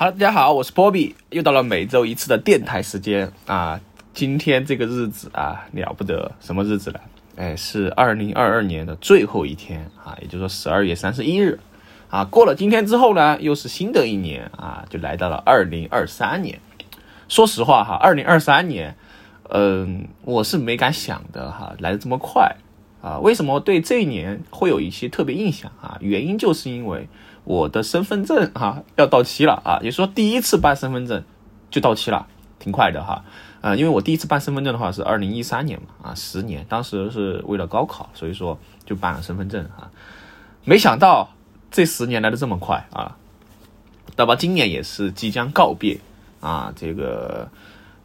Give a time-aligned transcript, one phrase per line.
[0.00, 3.78] 好大家好，我是波比，又到了每周一次的电台时间啊。
[4.14, 7.00] 今天这个日子啊，了不得，什么日子呢？
[7.36, 11.60] 哎，是二零二二年的最后一天啊，也就是说十二月三十一日
[12.08, 12.24] 啊。
[12.24, 16.58] 过了今天之后呢，又是新的一年啊，就来到了二零二三年。
[17.28, 18.96] 说实话哈，二零二三年，
[19.50, 22.56] 嗯，我是没敢想的哈，来的这么快
[23.02, 23.18] 啊。
[23.18, 25.98] 为什么对这一年会有一些特别印象啊？
[26.00, 27.06] 原因就是因为。
[27.44, 31.24] 我的身份证哈要到期了啊，也说第一次办身份证
[31.70, 32.26] 就到期了，
[32.58, 33.24] 挺快的哈。
[33.62, 39.90] 呃，因为我第一次办身份证的话是二零一三年嘛，啊，十年，当时是为了高考，所以说就办了身份证啊。
[40.64, 41.30] 没想到
[41.70, 43.16] 这十年来的这么快啊，
[44.16, 45.98] 那么今年也是即将告别
[46.40, 47.48] 啊，这个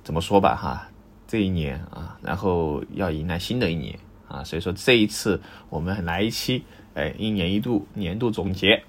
[0.04, 0.90] 怎么说吧哈，
[1.28, 3.98] 这一年啊，然后要迎来新的一年
[4.28, 5.40] 啊，所以说这一次
[5.70, 8.84] 我们来一期哎一年一度年度总结。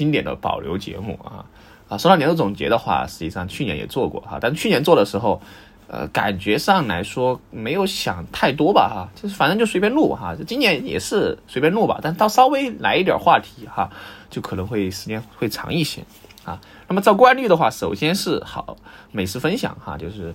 [0.00, 1.44] 经典的保留节目啊
[1.90, 1.98] 啊！
[1.98, 5.42] 说到年度总结的话，实际上去年也做过哈，但去年做的时候，
[5.88, 10.34] 呃，感觉上来说没有想太多吧哈，就是反正就随便录哈。
[10.46, 13.90] 今年也是随便录吧，但到稍微来一点话题哈，
[14.30, 16.02] 就可能会时间会长一些
[16.46, 16.58] 啊。
[16.88, 18.78] 那么照惯例的话，首先是好
[19.12, 20.34] 美食分享哈，就是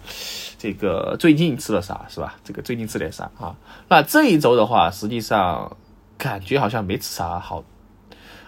[0.59, 2.35] 这个最近吃了啥是吧？
[2.43, 3.55] 这个最近吃点啥啊？
[3.87, 5.75] 那这一周的话，实际上
[6.19, 7.63] 感觉好像没吃啥好，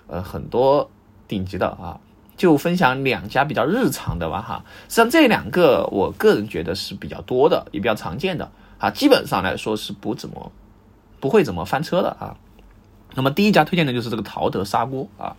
[0.05, 0.91] 呃，很多。
[1.27, 1.99] 顶级的啊，
[2.37, 4.63] 就分享两家比较日常的吧哈。
[4.87, 8.89] 实际上这两个，我个人觉得是比较多的，也比较常见的啊。
[8.89, 10.51] 基本上来说是不怎么
[11.19, 12.37] 不会怎么翻车的啊。
[13.15, 15.35] 那么第一家推荐的就是这个陶德砂锅啊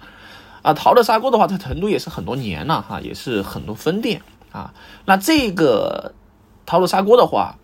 [0.63, 4.21] 啊，陶德砂锅的话，在成都也是很多年了哈，也是很多分店
[4.53, 4.75] 啊。
[5.05, 6.13] 那这个
[6.67, 7.57] 陶德砂锅的话，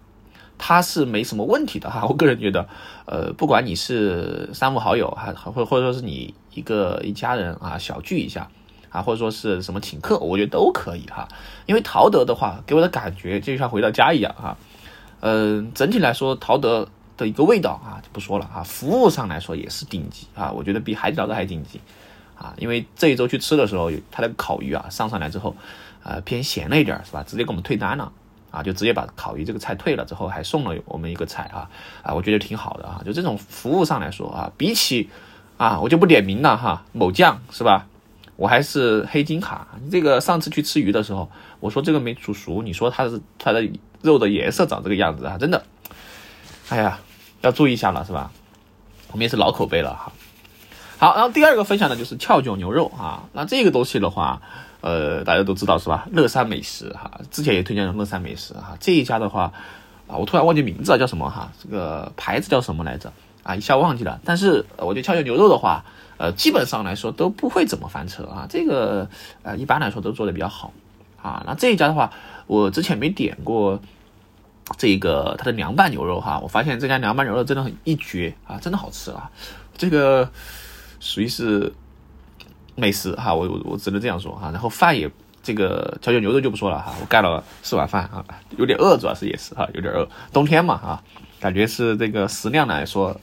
[0.56, 2.06] 它是没什么问题的哈。
[2.08, 2.68] 我个人觉得，
[3.06, 6.32] 呃，不管你是三五好友，还或或者说是你。
[6.54, 8.48] 一个一家人啊，小聚一下
[8.90, 11.26] 啊，或者说是什么请客，我觉得都可以哈。
[11.66, 14.56] 因为陶德的话，给我的感觉就像回到家一样啊。
[15.20, 18.62] 嗯，整体来说，陶德的一个味道啊，就不说了啊。
[18.62, 21.80] 服务上来说也是顶级啊，我觉得比海底捞的还顶级
[22.36, 22.54] 啊。
[22.58, 25.56] 因为这一周去吃的时候，他那个烤鱼啊上上来之后，
[26.02, 27.24] 呃，偏咸了一点是吧？
[27.26, 28.12] 直接给我们退单了
[28.50, 31.68] 啊，就直接把烤鱼这个菜退了之后，还送了我们一个菜啊
[32.02, 33.02] 啊，我觉得挺好的啊。
[33.04, 35.10] 就这种服务上来说啊，比起。
[35.56, 37.86] 啊，我就不点名了哈，某酱是吧？
[38.36, 39.68] 我还是黑金卡。
[39.90, 43.64] 这个上次去吃鱼的时候，我说这个没煮熟，你说它是它的
[44.02, 45.64] 肉的颜色长这个样子啊，真的，
[46.68, 46.98] 哎呀，
[47.42, 48.32] 要注意一下了是吧？
[49.12, 50.12] 我们也是老口碑了哈。
[50.98, 54.42] 好，然后第二个分享的就是翘脚牛肉啊，那这个东西的话，
[54.80, 56.08] 呃，大家都知道是吧？
[56.10, 59.52] 乐山美食哈，之前也推荐了乐山美食哈，这一家的话
[60.08, 61.52] 啊，我突然忘记名字了，叫什么哈？
[61.62, 63.12] 这个牌子叫什么来着？
[63.44, 64.18] 啊，一下忘记了。
[64.24, 65.84] 但是我觉得跷脚牛肉的话，
[66.16, 68.46] 呃，基本上来说都不会怎么翻车啊。
[68.48, 69.08] 这个
[69.42, 70.72] 呃，一般来说都做的比较好
[71.20, 71.44] 啊。
[71.46, 72.10] 那这一家的话，
[72.46, 73.78] 我之前没点过
[74.78, 76.40] 这个它的凉拌牛肉哈。
[76.42, 79.30] 我发现这家凉拌牛肉真的很一绝啊，真的好吃啊。
[79.76, 80.30] 这个
[80.98, 81.70] 属于是
[82.76, 84.50] 美食哈，我我我只能这样说哈。
[84.52, 85.10] 然后饭也
[85.42, 88.24] 这个跷脚牛肉就不说了哈，我盖了四碗饭啊，
[88.56, 90.08] 有点饿，主要是也是哈，有点饿。
[90.32, 91.02] 冬天嘛啊，
[91.40, 93.20] 感觉是这个食量来说。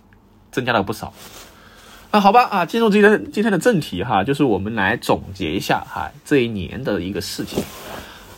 [0.51, 1.13] 增加了不少，
[2.12, 7.63] 那好吧啊，进入今天今天的正题哈，就是我们来总结一下哈这一年的一个事情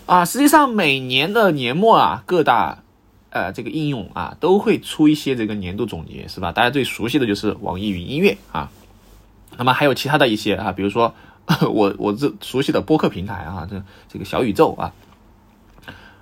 [0.06, 0.24] 啊。
[0.24, 2.84] 实际上每年的年末啊，各大
[3.32, 6.52] 呃这个应用啊都会出一些这个年度总结，是吧？
[6.52, 8.70] 大家最熟悉的就是网易云音乐啊，
[9.58, 11.16] 那么还有其他的一些啊，比如说
[11.68, 14.94] 我我这熟悉的播客平台啊，这这个小宇宙啊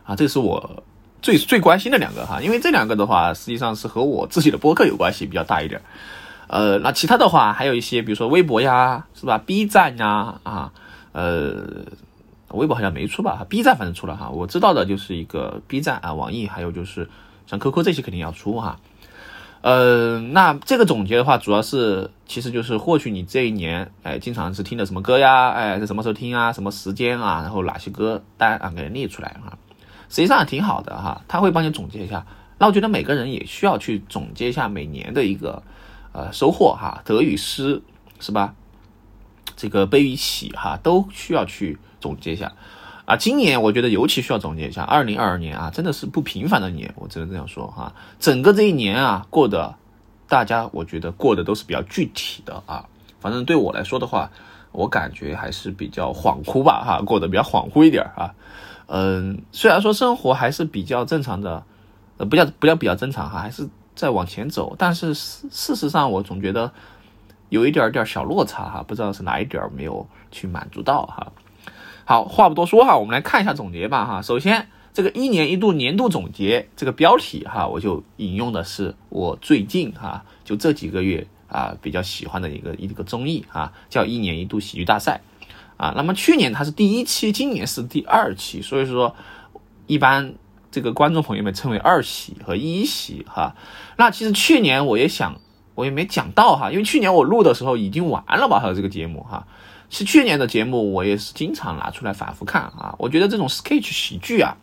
[0.05, 0.83] 啊，这是我。
[1.21, 5.81] 最最关心的两个哈，因为这两个的话，实际上是和我自己的播客有关系比较大一点。
[6.47, 10.73] 呃，那其他的话还有一些，比如说微博呀，是吧？B 站呀，啊，
[11.13, 11.63] 呃，
[12.49, 17.07] 微博好像没出吧？B 站反正出了哈，我知道的就是一个 B 站啊，网易还有就是
[17.47, 18.79] 像 QQ 这些肯定要出哈。
[19.61, 29.53] 呃，那这个总结的话，主要是其实就是获取你这一年哎经常是听的什么歌呀，哎是什么时候听啊，什么时间啊，然后哪些歌单啊给它列出来啊。
[30.11, 32.27] 实际上挺好的哈，他会帮你总结一下。
[32.59, 35.63] 那我觉得每个人也需要去总结一下每年的一个
[36.11, 37.81] 呃收获哈，得与失
[38.19, 38.53] 是吧？
[39.55, 42.51] 这个悲与喜哈，都需要去总结一下
[43.05, 43.15] 啊。
[43.15, 47.95] 今年我觉得尤其需要总结一下，二零二二年啊，真的是不平凡的年，我只能这样说哈。
[48.19, 49.75] 整个这一年啊，过得
[50.27, 52.85] 大家我觉得过得都是比较具体的啊。
[53.21, 54.29] 反正对我来说的话，
[54.71, 58.33] 我感觉还是比较恍惚吧哈，过得比较恍惚一点啊。
[58.93, 61.63] 嗯，虽然说生活还是比较正常的，
[62.17, 66.69] 呃，不叫不叫比较正常哈，还是在往前走，但是事事实上我总觉得
[67.47, 71.31] 有一点点小落差哈，不知道是哪一点没有去满足到哈。
[72.03, 74.21] 好，话不多说哈，我们来看一下总结吧哈。
[74.21, 85.21] 首先，这个一年一度年度总结这个标题哈，我就引用的是我最近哈就这几个月啊比较喜欢的一个一个综艺啊，叫一年一度喜剧大赛
[85.81, 85.93] 啊。
[85.97, 89.15] 那么去年它是第一期，今年是第二期，所以说
[89.87, 90.35] 一般
[90.71, 93.55] 这个观众朋友们称为二喜和一喜哈。
[93.97, 95.35] 那其实去年我也想，
[95.75, 99.47] 我也没讲到哈，因为去年我录的时候已经完了吧，还有这个节目哈。
[99.93, 102.95] 是去年的节目，我也是经常拿出来反复看啊。
[102.97, 104.55] 我觉得这种 sketch 喜剧啊，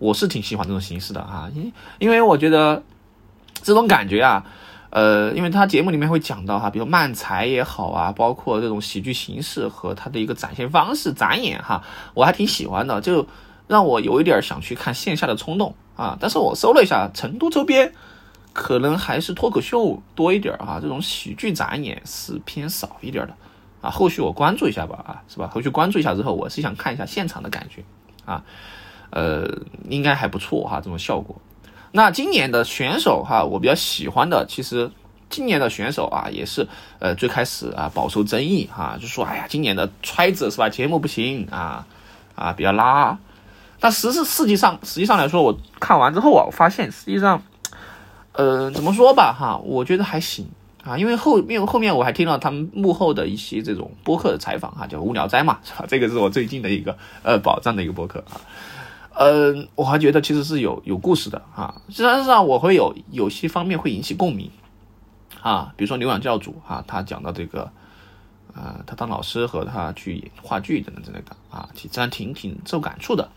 [0.00, 1.48] 我是挺喜欢这种形式的哈。
[1.54, 2.82] 因因为我觉得
[3.62, 4.44] 这种感觉啊，
[4.94, 11.82] 呃，因为他节目里面会讲到哈，比如慢才也好啊，包括这种喜剧形式和他的一个展现方式，展演哈，
[12.14, 13.26] 我还挺喜欢的，就
[13.66, 16.16] 让我有一点想去看线下的冲动啊。
[16.20, 17.92] 但是我搜了一下，成都周边
[18.52, 23.34] 可能还是脱口秀多一点哈，这种喜剧展演是偏少一点的。
[23.80, 25.50] 啊，后续我关注一下吧，啊，是吧？
[25.52, 27.82] 后续关注一下之后，我是想看一下现场的感觉，
[28.24, 28.42] 啊，
[29.10, 29.46] 呃，
[29.90, 31.38] 应该还不错哈，这种效果。
[31.96, 34.90] 那今年的选手哈，我比较喜欢的，其实
[35.30, 36.66] 今年的选手啊，也是
[36.98, 41.86] 呃最开始啊饱受争议哈，就说哎呀，今年的揣子是吧，节目不行啊
[42.34, 43.16] 啊比较拉。
[43.78, 47.40] 但实是实际上实际上来说，我看完之后啊，我发现实际上，
[48.32, 50.48] 呃，怎么说吧哈，我觉得还行。
[50.82, 55.84] 啊，因为后面后面我还听到他们幕后的一些这种播客的采访哈，叫无聊斋嘛，是吧？
[55.88, 58.42] 这个是我最近的一个呃宝藏的一个播客啊，
[59.16, 64.50] 呃，我还觉得其实是有有故事的啊，实际上我会有有些方面会引起共鸣
[65.40, 67.70] 啊，比如说牛养教主哈，他讲到这个
[68.54, 73.28] 呃，他当老师和他去演话剧等等之类的啊，其实还挺挺受感触的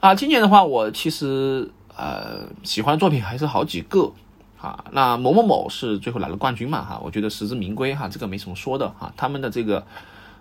[0.00, 0.14] 啊。
[0.14, 4.12] 今年的话，我其实呃喜欢作品还是好几个。
[4.60, 6.84] 啊，那某某某是最后拿了冠军嘛？
[6.84, 9.10] 哈，我觉得实至名归哈，这个没什么说的哈。
[9.16, 9.82] 他们的这个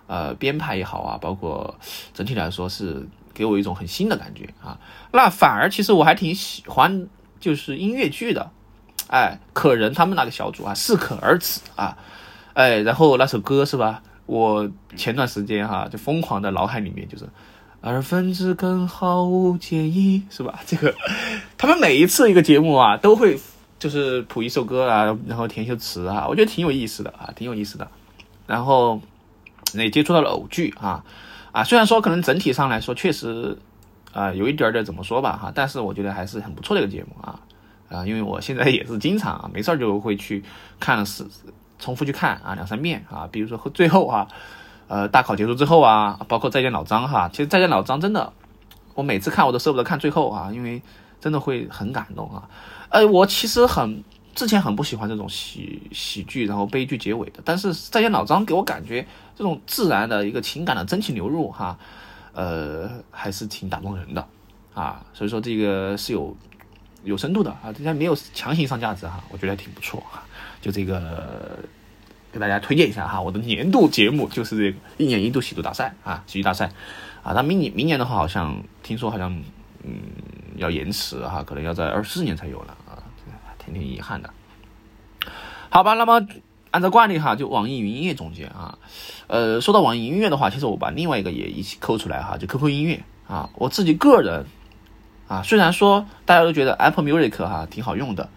[0.08, 1.74] 呃编排也好啊，包括
[2.14, 3.08] 整体来说是
[3.40, 4.78] 给我一种很新的感觉啊。
[5.14, 7.08] 那反而其实我还挺喜欢
[7.40, 8.52] 就是音乐剧的，
[9.08, 11.98] 哎，可人他们那个小组啊，适可而止啊，
[12.54, 14.04] 哎，然后那首歌是吧？
[14.26, 17.28] 我前段时间哈就疯狂的脑海里面就是
[17.82, 20.60] 二分之根毫无介意是吧？
[20.68, 20.94] 这个
[21.58, 23.40] 他们每一次一个节目啊都会。
[23.80, 27.90] 就是谱一首歌啊，然后填一首词啊，我觉得挺有意思的啊，挺有意思的。
[28.46, 29.00] 然后
[29.74, 31.02] 也接触到了偶剧啊
[31.52, 33.58] 啊，虽然说可能整体上来说确实
[34.14, 37.40] 啊有一点点怎么说吧哈，但是我觉得还是很不错的一个节目啊
[37.90, 40.44] 啊，因为我现在也是经常啊没事就会去
[40.80, 41.26] 看是
[41.80, 44.28] 重复去看啊两三遍啊，比如说最后啊
[44.88, 48.32] 呃大考结束之后啊，包括再见老张哈，其实再见老张真的
[48.94, 50.82] 我每次看我都舍不得看最后啊，因为
[51.20, 52.50] 真的会很感动啊。
[52.90, 54.04] 呃，我其实很
[54.36, 57.42] 之前很不喜欢这种喜喜剧，然后悲剧结尾的。
[57.44, 59.06] 但是再见老张给我感觉
[59.36, 61.78] 这种自然的一个情感的真情流入，哈，
[62.34, 64.26] 呃，还是挺打动人的
[64.74, 65.04] 啊。
[65.14, 66.36] 所以说这个是有
[67.04, 70.24] 有深度的啊，这家没有强行上价值哈，我觉得挺不错哈。
[70.62, 71.60] 就这个
[72.32, 76.72] 给大家推荐一下哈，我的年度节目就是这个一年一度喜剧大赛啊，喜剧大赛
[77.24, 77.34] 啊。
[77.34, 79.36] 那明年明年的话，好像听说好像
[79.84, 79.96] 嗯
[80.56, 82.78] 要延迟哈，可能要在二四年才有了。
[83.74, 84.34] 挺遗憾的，
[85.70, 86.26] 好吧，那么
[86.72, 88.78] 按照惯例哈，就网易云音乐总结啊，
[89.28, 94.46] 呃，说到网易音乐的话，其实我把另外一个也一起抠出来哈，就 QQ 音乐啊，我自己个人
[95.28, 98.30] 啊，虽然说大家都觉得 Apple Music 哈挺好用的，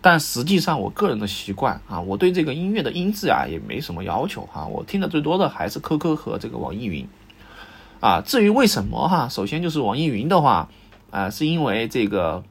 [0.00, 7.08] 但实际上我个人的习惯啊，我对这个音乐的音质啊也没什么要求哈，我听的最多的还是 QQ 和这个网易云
[7.98, 10.68] 啊，至于为什么哈，首先就是网易云的话
[11.10, 12.44] 啊，是因为这个。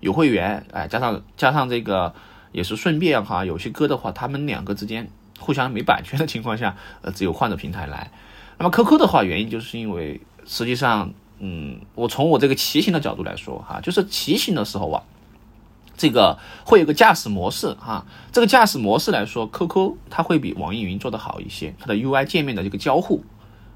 [0.00, 2.14] 有会员，哎，加上加上这个
[2.52, 8.10] 也是顺便哈，有些歌的话，他们两个之间互相没版权的情况下， 呃，只有换着平台来。
[8.58, 15.02] 那么 QQ 的话，原因就是因为实际上，嗯，我从我这个骑行的角度来说哈，就是骑行的时候啊，
[15.96, 23.22] 这个会有个驾驶模式哈，这个驾驶模式来说，QQ 它会比网易云做的好一些，它的 UI 界面的这个交互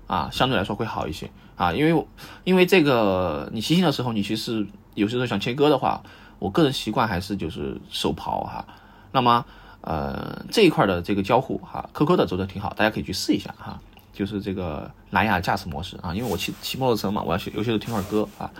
[0.06, 2.06] 啊，相对来说会好一些啊，因为
[2.44, 6.02] 因为这个你骑行的时候，你其实有些时候想切歌的话。
[6.40, 8.64] 我个人习惯还是就是手刨哈，
[9.12, 9.44] 那么
[9.82, 13.78] 呃这一块的这个交互哈，QQ 的做的挺好，大家可以去试一下哈，
[14.14, 18.50] 就是这个蓝牙驾驶模式啊，因为我骑骑摩托车嘛，我要有些时候听会儿歌啊，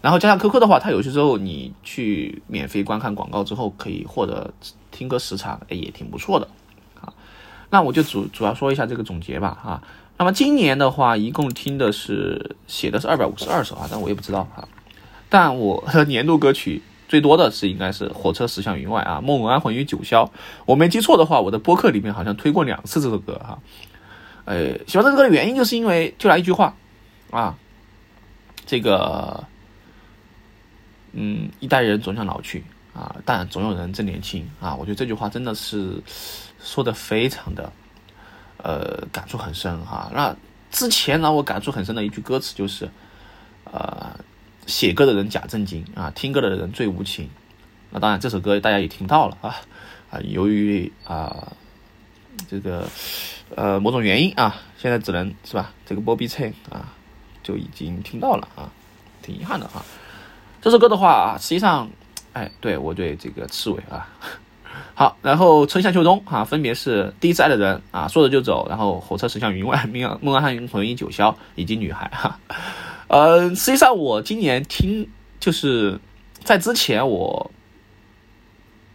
[0.00, 4.52] 然后加上 QQ 的话，它有些时候你去免费观看广告之后，可以获得
[4.90, 6.48] 听歌时长，哎也挺不错的
[7.00, 7.14] 啊。
[7.70, 9.80] 那我就主主要说一下这个总结吧哈。
[10.18, 14.66] 那么今年的话，一共听的是写的是二百五十二首啊，但我也不知道哈。
[15.32, 16.82] 但我的年度歌曲。
[17.08, 20.26] 最多的是应该是火车驶向云外啊，梦安魂与九霄。
[20.64, 23.58] 我没记错的话，我的播客里面好像推过两次这首歌哈。
[24.46, 26.74] 呃，喜欢这首歌的原因就是因为就来一句话
[27.30, 27.54] 啊，
[28.64, 29.44] 这个，
[31.12, 34.74] 嗯，一代人总想老去啊，但总有人正年轻啊。
[34.74, 36.02] 我觉得这句话真的是
[36.62, 37.70] 说的非常的，
[38.56, 40.10] 呃，感触很深哈。
[40.14, 40.34] 那
[40.70, 42.88] 之前让我感触很深的一句歌词就是，
[43.64, 44.18] 呃，
[44.66, 47.28] 写歌的人假正经啊，听歌的人最无情。
[47.90, 49.54] 那当然，这首歌大家也听到了啊
[50.10, 51.52] 啊，由于啊
[52.48, 52.88] 这个
[53.54, 56.94] 呃某种原因啊，现在只能是吧，这个 bbc 啊
[57.42, 58.70] 就已经听到了啊，
[59.20, 59.84] 挺遗憾的啊。
[60.62, 61.90] 这首歌的话，实际上，
[62.32, 64.08] 哎，对我对这个刺猬啊，
[64.94, 72.38] 好，然后春夏秋冬啊，分别是第一次爱的人啊，说走就走，然后火车驶向云外，梦梦安汉红衣九霄，以及女孩哈。
[73.12, 75.06] 呃，实际上我今年听
[75.38, 76.00] 就是
[76.42, 77.50] 在之前我。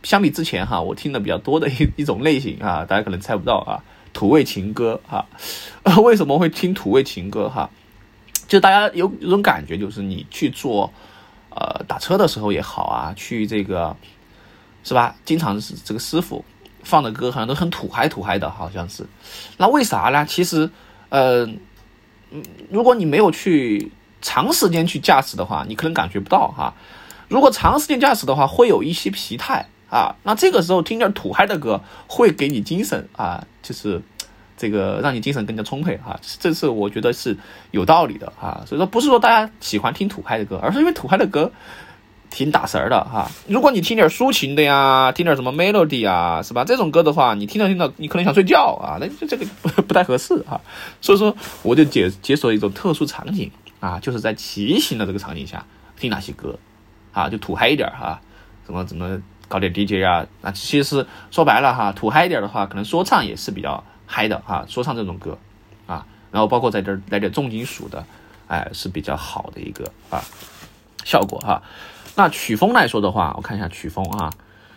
[0.03, 3.83] 相比之前哈，我听的比较多的一 一种类型啊，大家可能猜不到啊，
[4.13, 5.25] 土味情歌哈。
[6.01, 7.69] 为什么会听土味情歌哈？
[8.47, 10.93] 就大家有有种感觉，就是你去做
[11.49, 13.97] 呃打车的时候也好啊，去这个
[14.83, 15.15] 是吧？
[15.25, 16.45] 经常是这个师傅
[16.83, 19.05] 放的歌好像都很土嗨土嗨的，好像是。
[19.57, 20.25] 那为啥呢？
[20.25, 20.69] 其实
[21.09, 21.45] 呃，
[22.31, 26.73] 嗯，如果你没有去长时间去驾驶的话，你可能感觉不到哈。
[27.27, 29.67] 如果长时间驾驶的话，会有一些疲态。
[29.89, 34.01] 啊，那这个时候听点土嗨的歌会给你精神啊，就是
[34.57, 37.37] 这个让你精神更加充沛啊，这是我觉得是
[37.71, 38.63] 有道理的啊。
[38.67, 41.49] 所以说不是说大家喜欢听土嗨的歌，而是因为土嗨的歌
[42.29, 43.31] 挺打神儿的哈。
[43.47, 46.65] 如果你听点抒情的呀，听点什么 melody 啊，是吧？
[46.65, 50.59] 这种歌的话，你听着听着你可能想睡觉啊，那就这个不不太合适啊。
[50.99, 51.33] 所以说
[51.63, 55.65] 我就解解锁一种特殊场景啊，就是在骑行的这个场景下
[55.95, 56.57] 听哪些歌
[57.11, 58.21] 啊，就土嗨一点哈，
[58.63, 59.21] 怎么怎么。
[59.49, 65.37] 搞点 DJ 啊，那其实说白了哈，土嗨一点的话，可能说唱也是比较嗨的哈，说唱这种歌
[65.87, 68.05] 啊，然后包括在这来点重金属的，
[68.47, 70.21] 哎，是比较好的一个啊
[71.05, 71.63] 效果哈。
[72.17, 74.33] 那曲风来说的话，我看一下曲风啊，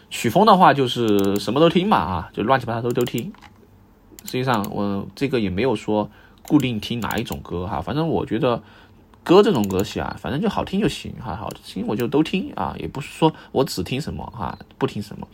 [0.08, 3.32] 曲风的话就是什么都听嘛啊，就乱七八糟都都听。
[4.24, 6.08] 实际上我这个也没有说
[6.46, 8.62] 固定听哪一种歌哈，反正我觉得。
[9.30, 15.28] 歌这种东西啊，反正就好听就行哈，好听我就都听啊，也不是说我只听什么哈，不听什么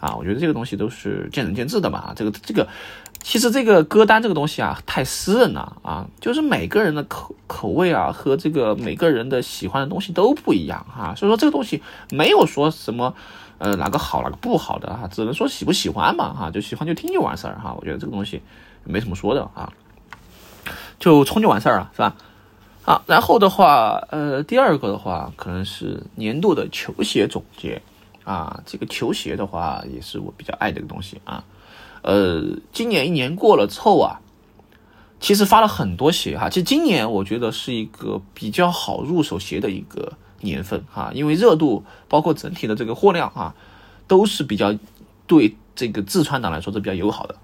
[0.00, 2.12] 啊，我觉得这个东西都是见仁见智的嘛。
[2.14, 2.68] 这个这个，
[3.22, 13.14] 其实这个歌单这个东西啊，太私人了啊，就是每个人的口口味啊和这个每个人的喜欢的东西都不一样哈，所以说这个东西没有说什么
[13.56, 18.42] 呃哪个好哪个不好的哈，只能说喜不喜欢嘛哈，就喜欢就听就完事儿哈，我觉得这个东西
[18.84, 19.72] 没什么说的啊，
[21.00, 22.14] 就冲就完事儿了是吧？
[22.88, 27.82] 啊，然后的话，呃，第二个的话，可能是年度的球鞋总结
[28.24, 28.62] 啊。
[28.64, 31.44] 这个球鞋的话，也是我比较爱的一个东西啊。
[32.00, 32.42] 呃，
[32.72, 34.22] 今年一年过了之后啊，
[35.20, 36.48] 其实发了很多鞋哈。
[36.48, 43.54] 其实今年我觉得是一个比较好入手鞋的一个年份哈，因为热度包括整体的这个货量啊，
[44.06, 44.74] 都是比较
[45.26, 47.34] 对这个自穿党来说是比较友好的。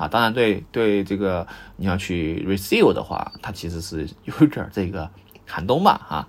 [0.00, 5.10] 啊，当然，对对，这个你要去 receive 的话，它其实是有点这个
[5.46, 6.28] 寒冬吧，哈，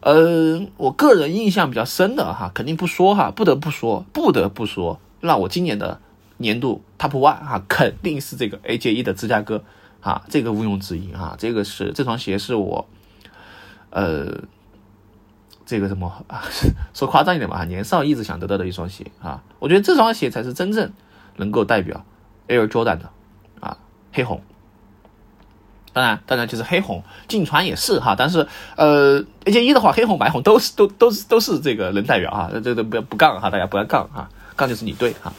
[0.00, 6.02] 呃，我个人印象比较深的哈，肯定不说哈，不得不说，不得不说，那我今年的
[6.36, 9.64] 年度 top one 哈，肯定是这个 AJ 的芝加哥，
[10.02, 12.86] 啊，这个毋庸置疑啊，这个是这双鞋是我，
[13.88, 14.42] 呃，
[15.64, 16.44] 这个什么啊，
[16.92, 20.92] 说夸张一点吧，年少一直想得到的一双鞋啊，我觉得这双鞋才是真正
[21.36, 22.04] 能够代表。
[22.48, 23.10] Air Jordan 的
[23.60, 23.76] 啊，
[24.12, 24.42] 黑红，
[25.92, 35.32] 当然，当然，就是黑红进穿也是哈，但是呃，A J 一的话，黑红、白红都是都都是都是这个人代表哈，这这不要不杠哈，大家不要杠哈，杠就是你对哈。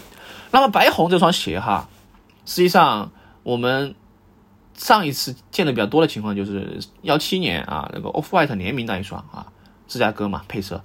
[0.52, 1.90] 那么白红这双鞋哈，
[2.46, 3.12] 实际上
[3.44, 3.96] 我们
[4.76, 9.48] 上一次见的比较多的情况就是幺七年啊，那个 Off White 联名那一双啊，
[9.88, 10.82] 芝加哥嘛配色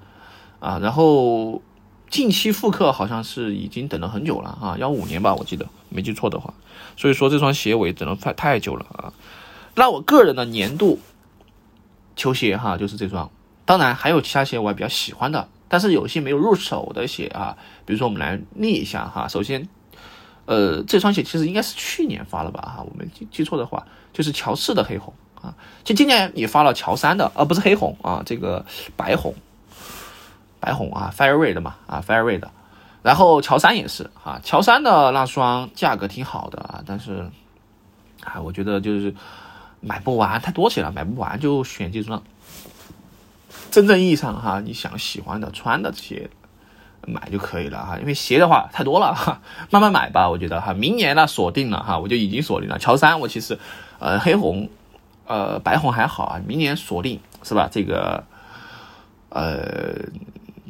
[0.60, 1.62] 啊，然后。
[2.10, 6.54] 近期复刻好像是已经等了很久了啊，要五年吧，我记得没记错的话。
[6.96, 9.12] 所以说这双鞋我也等了太太久了啊。
[9.74, 11.00] 那我个人的年度
[12.14, 13.28] 球鞋哈，就是这双。
[13.64, 19.26] 当然还有其他鞋我也比较喜欢的，但是有些没有入手的鞋啊，比如说我们来列一下哈。
[19.26, 19.68] 首先，
[20.44, 25.54] 呃，这双鞋其实应该是去年发了吧哈，我没记记错的话，就是乔四的黑红啊。
[25.82, 29.34] 其实今年也发了乔三的，而不是黑红啊，这个白红。
[30.64, 32.42] 白红啊，Fire Red 嘛，啊，Fire Red，
[33.02, 37.30] 然后乔三也是啊，乔三的那双价格挺好的啊，但是
[38.24, 39.14] 啊，我觉得就是
[39.80, 42.22] 买不完，太多鞋了，买不完就选这双
[43.70, 46.30] 真正意义上哈，你想喜欢的穿的这些
[47.06, 53.58] 买就可以了哈，因为鞋的话太多了哈，慢慢买吧，我觉得哈，明年呢锁定了哈，我就已经锁定了乔三，我其实
[53.98, 54.70] 呃黑红
[55.26, 57.68] 呃，白红还好啊，明年锁定是吧？
[57.70, 58.24] 这个
[59.28, 59.96] 呃，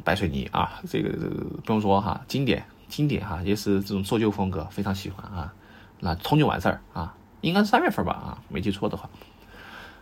[0.05, 1.09] 白水泥啊，这个
[1.65, 5.53] 不用说哈，经典经典哈，也是这种做旧风格，非常喜欢啊。
[5.99, 9.09] 那冲就完事儿啊，应该是三月份吧啊，没记错的话。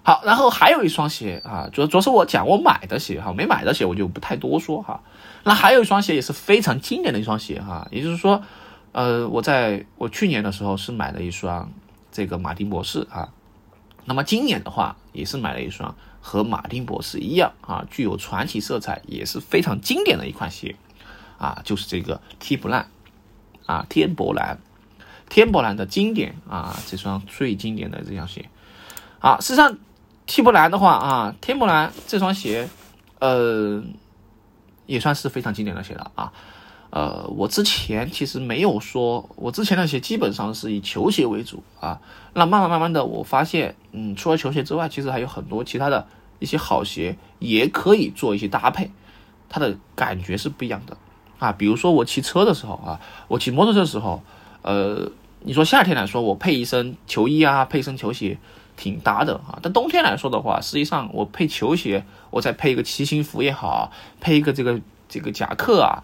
[0.03, 5.01] 好，然后还有一双鞋啊，主主要是我讲我买的鞋哈，没买的鞋我就不太多说哈。
[5.45, 8.43] 那还有一双鞋也是非常经典的一双鞋哈，也就是说，
[8.91, 11.71] 呃，我在我去年的时候是买了一双
[12.11, 13.29] 这个马丁博士啊，
[14.03, 20.75] 那么今年的话也是买了一双和马丁博士一样啊，具有传奇色彩，也是非常经典的一款鞋
[21.37, 22.89] 啊，就是这个 T 不烂
[23.67, 24.57] 啊，天博蓝，
[25.29, 28.49] 天博蓝的经典啊，这双最经典的这双鞋
[29.19, 29.77] 啊，事实际上。
[30.25, 32.69] T 波兰的话啊，天波兰这双鞋，
[33.19, 33.83] 呃，
[34.85, 36.31] 也算是非常经典的鞋了啊。
[36.95, 41.99] 呃，我之前其实没有说，我之前的鞋基本上是以球鞋为主啊。
[42.35, 46.05] 那慢慢慢慢的，我发现，嗯，除了球鞋之外，其实还有很多其他的
[46.37, 48.91] 一些好鞋也可以做一些搭配，
[49.49, 50.95] 它的感觉是不一样的
[51.39, 51.51] 啊。
[51.51, 54.21] 比如说我骑车的时候啊，我骑摩托车的时候，
[54.61, 58.37] 呃，你说夏天来说，我配一身球衣啊，配一身球鞋。
[58.75, 66.01] 挺搭的啊，但冬天来说的话，实际上我配球鞋，我再配一个骑行服也好，配一个这个这个夹克啊，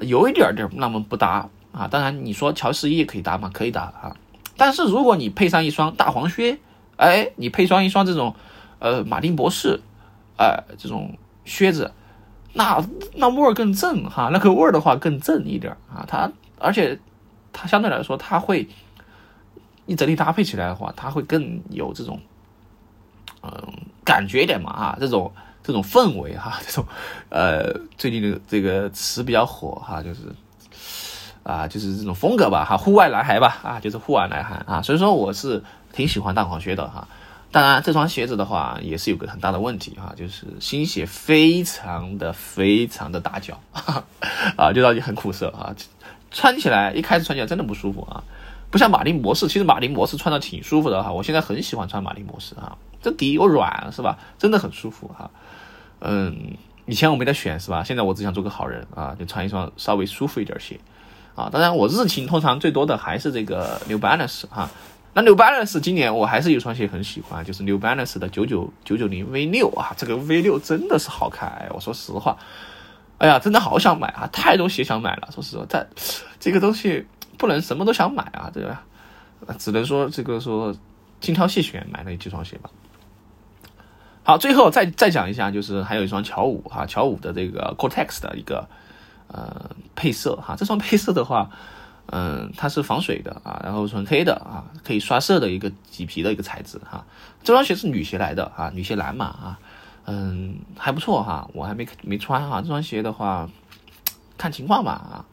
[0.00, 1.88] 有一点点那么不搭啊。
[1.88, 3.50] 当然你说乔十一也可以搭嘛？
[3.52, 4.16] 可以搭啊。
[4.56, 6.58] 但是如果你配上一双大黄靴，
[6.96, 8.34] 哎，你配上一双这种
[8.78, 9.80] 呃马丁博士，
[10.36, 11.92] 哎这种靴子，
[12.52, 12.84] 那
[13.14, 16.04] 那味儿更正哈，那个味儿的话更正一点啊。
[16.06, 16.98] 它而且
[17.52, 18.68] 它相对来说它会。
[19.84, 22.20] 你整体搭配起来的话，它会更有这种，
[23.42, 23.50] 嗯，
[24.04, 25.32] 感觉一点嘛啊，这种
[25.62, 26.84] 这种氛围哈， 这种，
[27.28, 30.20] 呃，最近的这个词比较火哈，就是，
[31.42, 37.06] 啊，就是这种风格吧哈，户外男孩吧啊，就是户外男孩啊，所以说我是挺喜欢大黄靴的哈。
[37.50, 43.60] 当然，这双鞋子的话也是有个很大的问题哈，就是新鞋非常的非常的大脚，
[44.56, 45.76] 啊，就让你很苦涩啊，
[46.30, 48.24] 穿起来一开始穿起来真的不舒服啊。
[48.70, 54.16] 不像马丁模式，其实马丁模式穿的挺舒服的哈，我现在很喜欢穿马丁模式啊，这底又软是吧？
[54.38, 55.30] 真的很舒服哈。
[55.98, 57.84] 嗯，以前我没得选是吧？
[57.84, 60.80] 现在我只想做个好人啊，就穿一双稍微舒服一点鞋
[61.34, 61.50] 啊。
[61.52, 64.70] 当然我日勤通常最多的还是这个 New Balance 哈。
[65.12, 72.38] 那 New Balance 今年我还是有双鞋很喜欢，就是 New Balance 的九九九九零 V 六啊，这个 V 六真的是好看，我说实话，
[73.18, 75.86] 哎呀，真的好想买啊，太多鞋想买了，说实话，但
[76.38, 77.06] 这个东西。
[77.38, 78.84] 不能什么都想买啊，对吧？
[79.58, 80.72] 只能说这个说
[81.18, 82.70] 精挑细选买了几双鞋吧。
[84.24, 88.68] 好，最后再再讲一下，就是还有一双乔五哈，乔五的这个 Cortex 的一个
[89.26, 90.54] 呃配色哈。
[90.56, 91.50] 这双配色的话，
[92.06, 97.04] 嗯，它是防水的啊，然后纯黑的啊，可以刷色的一个麂皮的一个材质哈。
[97.42, 99.58] 这双鞋是女鞋来的啊，女鞋蓝嘛啊，
[100.06, 102.60] 嗯，还不错哈，我还没没穿哈。
[102.60, 103.48] 这双鞋的话，
[104.38, 105.24] 看情况吧啊。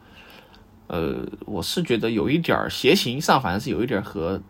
[0.88, 4.42] 呃，我是觉得有一点鞋型上，反正是有一点和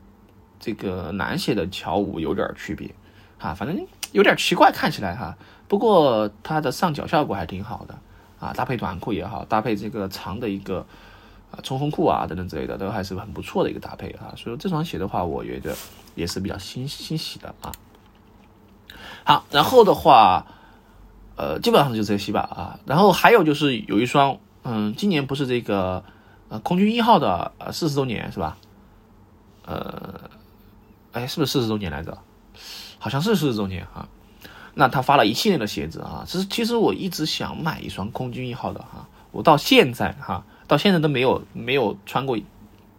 [0.59, 2.91] 这个男鞋的乔五有点区别，
[3.39, 5.37] 哈，反正有点奇怪看起来哈。
[5.69, 7.95] 不过它的上脚效果还挺好的，
[8.39, 10.85] 啊，搭配短裤也好，搭配这个长的一个
[11.51, 14.35] 啊冲锋裤啊等等之类的，都还是很不错的一个搭配啊。
[14.37, 15.77] 所以这双鞋的话，我觉得
[16.15, 17.73] 也是比较欣欣喜的啊。
[19.25, 20.47] 好，然后的话，
[21.37, 22.81] 呃，基本上就这些吧啊。
[22.87, 26.03] 然后还有就是有一双，嗯，今年不是这个。
[26.53, 28.59] 呃，空军一号的呃四十周年是吧？
[29.67, 30.21] 呃，
[31.13, 32.19] 哎，是不是四十周年来着？
[33.01, 34.09] 好像是四十周年啊。
[34.75, 42.39] 那他发了一系列的鞋子啊，其实其实我一直想买一双空军一号的哈，我到现在哈，到现在都没有没有穿过，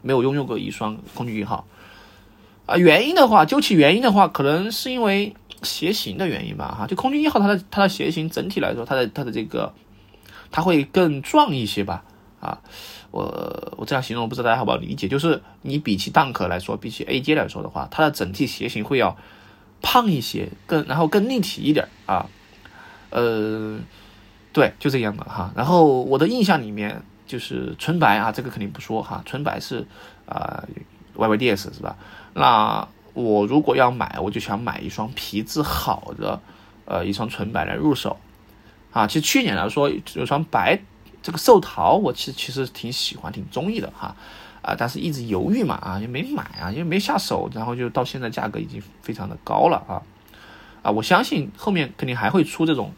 [0.01, 1.65] 没有拥有过一双空军一号。
[2.65, 5.33] 啊，原因的话，究其原因的话，可能是因为
[5.63, 6.87] 鞋型的原因吧哈。
[6.87, 9.73] 就空军一号它的它的鞋型整体来说，它的它的这个，
[10.51, 12.03] 它会更壮一些吧
[12.41, 12.59] 啊。
[13.11, 15.07] 我我这样形容，不知道大家好不好理解？
[15.07, 19.17] 就是你比起 Dunk 来说，比起 AJ 来说的话，它的整体鞋型会要
[19.81, 22.27] 胖一些，更然后更立体一点啊。
[23.09, 23.79] 呃，
[24.53, 25.51] 对，就这样的哈。
[25.55, 29.85] 然后我的印象里面就是纯白啊，这个肯定不说哈，纯白是
[30.25, 30.63] 啊
[31.15, 31.97] YYDS 是吧？
[32.33, 36.39] 那我如果要买，我就想买一双皮质好的
[36.85, 38.17] 呃一双纯白来入手
[38.91, 39.07] 啊。
[39.07, 40.79] 其实去年来说有双白。
[41.23, 44.15] 这个寿桃我其实其实挺喜欢挺中意的哈，
[44.61, 50.01] 啊但是一直犹豫嘛啊，也没买啊，因为没下手，然后就到现在价格已经非常的高了啊，
[50.83, 52.93] 啊，我相信后面肯定还会出这种，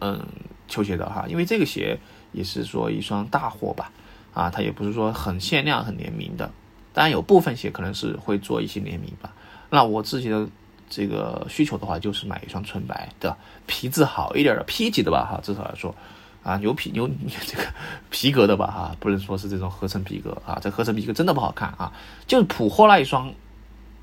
[0.00, 0.26] 嗯，
[0.68, 1.98] 球鞋的哈，因为这个鞋
[2.32, 3.92] 也是说一双大货吧，
[4.32, 6.50] 啊，它也不是说很限量很联名的，
[6.92, 9.32] 当然有部分鞋可能是会做一些联名吧，
[9.70, 10.48] 那我自己的
[10.88, 15.94] 这个需求的话，就是买一双纯白的皮质好一点的 P 级的吧哈，至少来说
[16.42, 17.08] 啊牛皮牛
[17.46, 17.64] 这个
[18.10, 21.92] 皮革的吧哈，不能说是这种合成皮革啊，这合成皮革真的不好看啊，
[22.26, 23.32] 就是普货那一双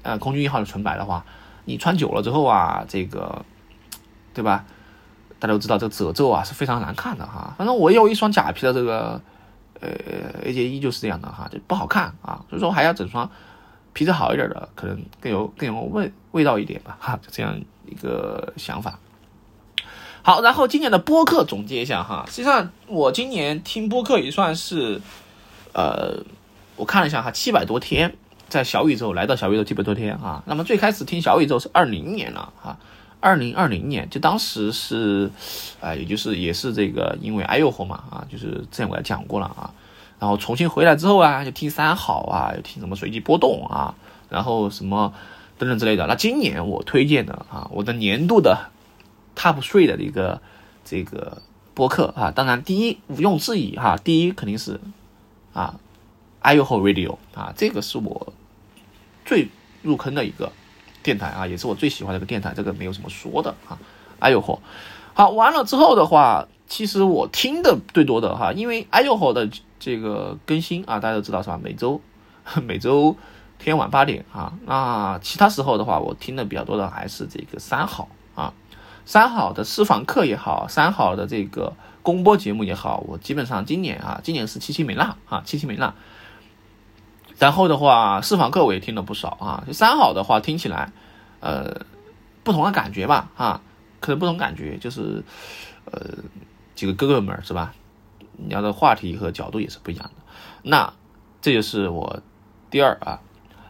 [0.04, 1.26] 呃空军一号的纯白的话，
[1.66, 3.46] 你穿久了之后啊，这个
[4.34, 4.66] 对吧？
[5.40, 9.22] 大家都知道这个褶皱啊是非常难看的哈，反正我有一双假皮的这个
[9.80, 9.90] 呃
[10.44, 13.30] A J 一就是这样的哈，就不好看啊，所以说还要整双。
[13.92, 18.98] 皮质好一点的，可能更有更有味味道一点吧，哈，就这样一个想法。
[20.22, 25.02] 好，然后今年的播客总结一下哈，实际上我今年听播客也算是，
[25.74, 26.24] 呃，
[26.76, 28.16] 我看了一下哈，七百多天，
[28.50, 30.44] 在小宇宙来到小宇宙七百多天啊。
[30.46, 32.78] 那么最开始听小宇宙是二零年了哈，
[33.20, 35.32] 二零二零年就当时是，
[35.80, 39.72] 啊，也就是也是这个因为哎呦火嘛啊，就是之前我也讲过了啊。
[40.20, 43.96] 然后重新回来之后啊，就听三好啊，又听什么随机波动啊，
[44.28, 45.14] 然后什么
[45.58, 46.06] 等等之类的。
[46.08, 48.70] 那今年我推荐的啊，我的年度的
[49.40, 50.42] top three 的一个
[50.84, 51.42] 这个
[51.74, 54.80] 播客啊，当然第一毋庸置疑哈，第一肯定是
[55.54, 55.80] 啊
[56.44, 58.34] ，IOHO Radio 啊，这个是我
[59.24, 59.48] 最
[59.82, 60.52] 入坑的一个
[61.02, 63.80] 电台啊，也是我最喜欢的一个电台，这个没有什么说的啊
[64.20, 64.60] ，IOHO。
[65.14, 69.50] 好，完了之后的话，其实我听的最多的哈，因为 IOHO 的。
[69.82, 71.58] 这个更新啊，大家都知道是吧？
[71.64, 72.02] 每周
[72.68, 73.16] 每周
[73.58, 74.52] 天晚八点啊。
[74.66, 78.10] 那其他时候的话，我听的比较多的还是这个三好，
[79.10, 85.96] 三好的私房课也好，三好的这个公播节目也好，我基本上今年啊，今年是七七没落啊，七七没落。
[87.40, 89.64] 然后的话，私房课我也听了不少啊。
[89.66, 90.92] 就三好的话，听起来
[91.40, 91.82] 呃
[92.44, 93.62] 不同的感觉吧啊，
[94.00, 95.24] 可能不同感觉就是
[95.86, 96.00] 呃
[96.76, 97.74] 几个哥哥们是吧？
[98.38, 100.12] 聊的话题和角度也是不一样的，
[100.62, 100.94] 那
[101.42, 102.22] 这就是我
[102.70, 103.22] 第二啊，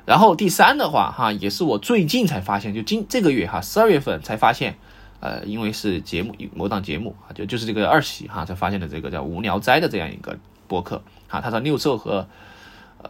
[0.06, 4.78] 然后第三的话哈，也是我最近才发现，就今这个月哈，十二月份才发现，
[5.20, 12.28] 呃，因为是节目某档节目啊，就就是这个二喜哈才发现的这个叫无聊斋的这样一个播客啊，他说六兽和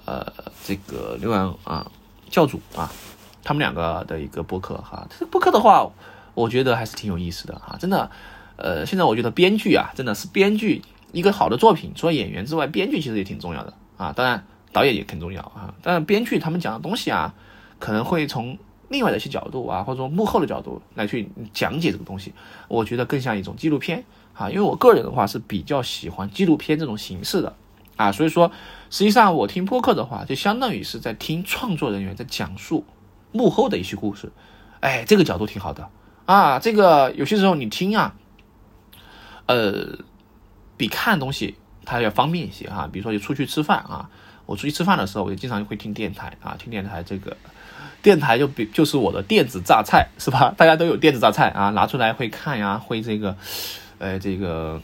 [0.05, 0.25] 呃
[0.63, 1.91] 这个刘洋啊
[2.29, 2.91] 教主啊，
[3.43, 5.89] 他们两个的一个播客哈，这个播客的话，
[6.33, 8.09] 我觉得还是挺有意思的哈，真的，
[8.55, 10.81] 呃，现在我觉得编剧啊，真的是编剧。
[11.11, 14.13] 一个好的作品，除了演员之外，编剧其实也挺重要的啊。
[14.15, 15.73] 当然，导演也很重要啊。
[15.81, 17.33] 但是编剧他们讲的东西啊，
[17.79, 18.59] 可能会从
[18.89, 22.33] 另外的一些角度啊，或者说幕后的角度来去讲解这个东西。
[22.67, 24.49] 我觉得更像一种纪录片啊。
[24.49, 27.55] 因为我个人的话是比较喜欢纪录片这种形式的
[27.95, 28.11] 啊。
[28.11, 28.51] 所以说，
[28.89, 32.83] 实际上我听播客的话，就相当于是在听创作人员在讲述
[33.31, 34.31] 幕后的一些故事。
[34.81, 35.89] 哎，这个角度挺好的
[36.25, 36.59] 啊。
[36.59, 38.15] 这个有些时候你听啊，
[39.45, 39.99] 呃。
[40.79, 44.09] 比看东西它要方便一些哈，比如说你出去吃饭啊，
[44.49, 47.37] 我出去吃饭的时候，我就经常会听电台啊，听电台这个
[48.01, 50.51] 电台就比就是我的电子榨菜是吧？
[50.57, 53.35] 大家都有电子榨菜啊，拿出来会看呀，会这个，
[53.99, 54.81] 呃，这个，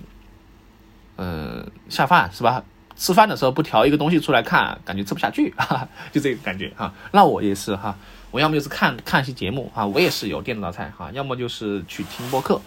[1.15, 2.63] 呃，下饭是吧？
[2.95, 6.93] 吃饭的时候不调一个东西出来看，感觉吃不下去，哈哈，就这个感觉哈。
[7.12, 7.97] 那我也是哈，
[8.30, 12.62] 我要么就是看看一些节目啊，我也是有电子榨菜哈，要么就是去听播客。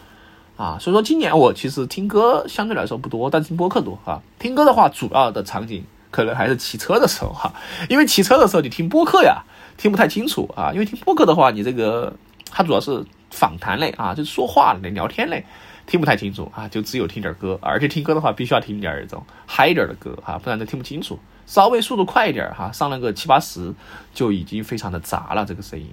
[0.56, 4.20] 啊，所以说今年我其实听歌相对来说不多，但听播客多哈。
[4.40, 7.52] 听歌的话，主要的场景可能还是骑车的时候哈，
[7.88, 9.42] 因为骑车的时候你听播客呀，
[9.76, 10.70] 听不太清楚啊。
[10.72, 12.12] 因为听播客的话，你这个
[12.50, 15.44] 它主要是访谈类啊，就是说话类、聊天类，
[15.86, 17.58] 听不太清楚啊，就只有听点歌。
[17.62, 21.18] 而且听歌的话，必须要听点这种嗨一点的歌哈，不然都听不清楚。
[21.46, 23.72] 稍微速度快一点哈，上了个七八十
[24.12, 25.88] 就已经非常的杂了这个声音。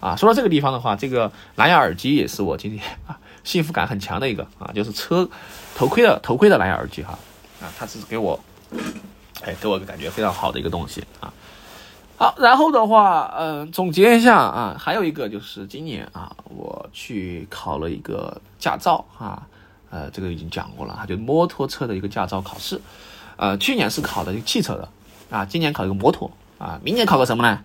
[0.00, 3.18] 啊，说到这个地方的话，这个蓝牙耳机也是我今天啊。
[3.44, 5.28] 幸福感很强的一个啊，就是车
[5.74, 7.18] 头盔的头盔的蓝牙耳机哈
[7.60, 8.38] 啊，它是给我
[9.44, 11.32] 哎给我感觉非常好的一个东西啊。
[12.16, 19.42] 好，然后的话，嗯，总结一下啊，还有一个就是今年啊，我去考了一个驾照啊，
[19.90, 22.80] 呃，这个已经讲过了，就摩托车的一个驾照考试，
[23.36, 24.88] 呃，去年是考的一个汽车的
[25.30, 27.60] 啊，今年考一个摩托啊，明年考个什么呢？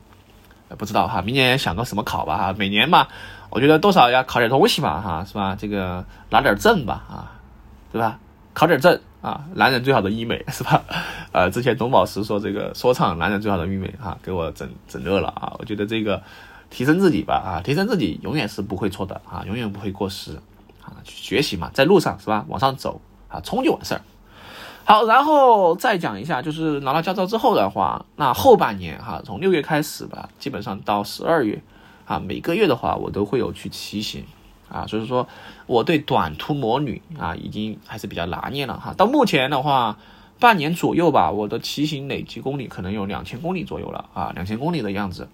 [0.78, 3.08] 不知道哈，明年想个什么考吧哈，每年嘛。
[3.52, 5.58] 我觉得多少要考点东西吧，哈，是吧？
[5.60, 7.32] 这个拿点证吧，啊，
[7.92, 8.20] 对吧？
[8.54, 10.84] 考点证啊，男人最好的医美是吧？
[11.34, 15.54] 呃，之前董宝石说这个说唱男人最好的医美，哈，给我整整乐了啊！
[15.60, 16.22] 我觉得这个
[16.70, 20.40] 提升自己吧，啊，提升自己永远是不会错的啊，永远不会过时
[20.82, 22.46] 啊，去学习嘛，在路上是吧？
[22.48, 24.02] 往上走啊，冲就完事儿。
[24.86, 31.62] 好，然后再讲一下，就是拿到驾照之后的话，那后半年哈，从六月开始吧，基本上到十二月。
[32.06, 34.26] 啊，每个月的话，我都会有去骑行，
[34.68, 35.28] 啊，所以说
[35.70, 38.94] 我对短途摩旅啊，已经还是比较拿捏了哈。
[38.98, 39.98] 到目前的话，
[40.40, 45.30] 半年左右吧，我的骑行累计公里可能有两千公里左右了啊，两千公里的样子。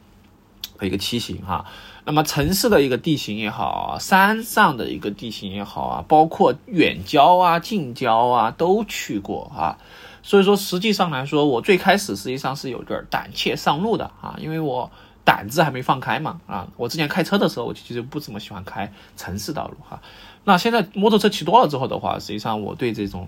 [0.78, 1.65] 的一个骑行哈。
[2.04, 9.78] 那么城市的一个地形也好，山上的一个地形也好啊，包括远郊啊、近郊啊都去过啊。
[10.21, 14.91] 所以说，实际上来说，我最开始实际上是有点胆怯上路的啊，因为我
[15.26, 16.68] 胆子还没放开嘛啊。
[16.78, 20.00] 我之前开车的时候，我其实不怎么喜欢开城市道路哈。
[20.46, 23.28] 那现在摩托车骑多了之后的话，实际上我对这种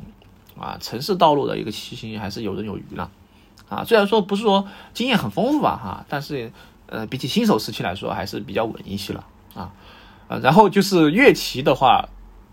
[0.58, 3.12] 啊城市道路的一个骑行还是游刃有余了
[3.68, 3.84] 啊。
[3.84, 6.54] 虽然说不是说经验很丰富吧哈，但是。
[6.90, 9.74] 呃，比起新手时期来说，还是比较稳一些了啊，
[10.30, 12.08] 呃，然后就是越骑的话，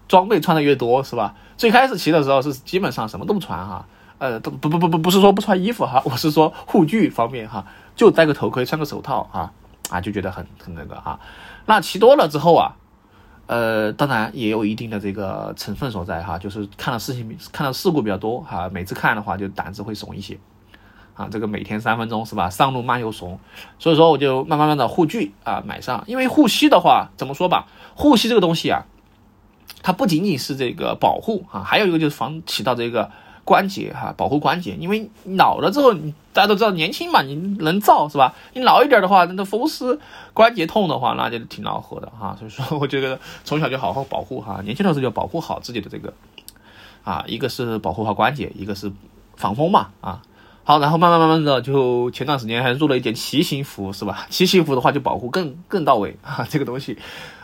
[0.09, 1.37] 装备穿的越多，是吧？
[1.57, 3.87] 最开始骑的时候是基本上什么都不穿哈，
[4.19, 7.65] 呃，不不不不不是说不穿衣服哈，我是说护具方面哈，
[7.97, 9.53] 就戴个头盔，穿个手套啊
[9.91, 11.19] 啊，就觉得很很那个哈。
[11.67, 12.77] 那骑多了之后啊，
[13.47, 20.39] 呃，当然也有一定的这个成分所在哈，就是看到事情看到事故比较多哈，每次看的话就胆子会怂一些。
[21.15, 22.51] 啊，这个每天三分钟是吧？
[22.51, 23.39] 上路慢又怂，
[23.79, 26.03] 所以说我就慢慢慢的护具啊买上。
[26.09, 28.87] 因为护膝的话，怎么说吧，护膝这个东西啊，
[29.81, 33.13] 它不仅仅是这个保护啊，还有一个就是防起到这个
[33.45, 34.75] 关节哈，保护关节。
[34.81, 38.35] 因为老了之后，你大家都知道年轻嘛，你能造是吧？
[38.55, 39.99] 你老一点的话，那风湿
[40.33, 42.35] 关节痛的话，那就挺恼火的哈。
[42.41, 46.13] 所以说，我觉得从小就好好保护哈，年轻的时候就保护好自己的这个
[47.05, 48.91] 啊，一个是保护好关节，一个是
[49.37, 50.23] 防风嘛啊。
[50.67, 54.27] 好，然后慢慢慢慢的，就前段时间还入了一件骑行服，是吧？
[54.31, 56.47] 骑行服的话，就保护更更到位啊。
[56.49, 56.97] 这个东西，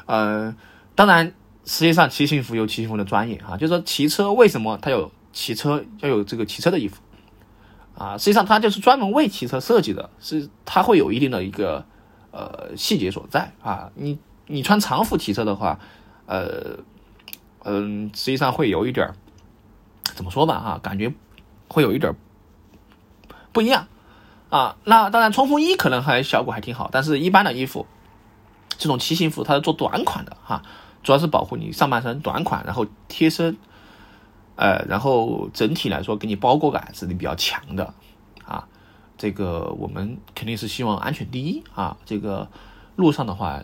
[0.07, 0.57] 呃，
[0.95, 1.27] 当然，
[1.67, 7.01] 实际上骑行服有骑行服的专业啊，就是说骑车为什么它有骑车要有这个骑车的衣服
[7.97, 8.19] 啊？
[8.19, 11.85] 实际上它就是专门为骑车设计的，是它会有一定的一个
[12.31, 13.91] 呃细节所在啊。
[13.95, 15.79] 你你穿长服骑车的话，
[16.27, 16.79] 呃
[17.65, 19.13] 嗯，实际上会有一点
[20.05, 21.13] 怎么说吧哈，感觉
[21.69, 22.15] 会有一点。
[23.53, 23.89] 不一样
[24.49, 27.87] 啊，那当然冲锋衣可能还效果还挺好，但是一般的衣服，
[28.79, 30.63] 这种骑行服它是做短款的哈，
[31.03, 33.57] 主要是保护你上半身短款，然后贴身，
[34.61, 37.95] 呃，然后整体来说给你包裹感是比较强的
[38.45, 38.69] 啊。
[39.17, 42.47] 这个我们肯定是希望安全第一啊，这个
[42.95, 43.63] 路上的话